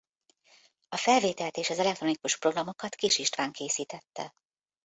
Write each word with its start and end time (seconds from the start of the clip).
A 0.89 0.97
felvételt 0.97 1.57
és 1.57 1.69
az 1.69 1.79
elektronikus 1.79 2.37
programokat 2.37 2.95
Kiss 2.95 3.17
István 3.17 3.51
készítette. 3.51 4.35